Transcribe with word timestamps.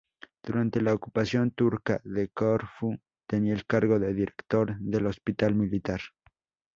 Durante 0.41 0.81
la 0.81 0.95
ocupación 0.95 1.51
turca 1.51 2.01
de 2.03 2.29
Corfú 2.29 2.97
tenía 3.27 3.53
el 3.53 3.67
cargo 3.67 3.99
de 3.99 4.15
director 4.15 4.75
del 4.79 5.05
hospital 5.05 5.53
militar. 5.53 5.99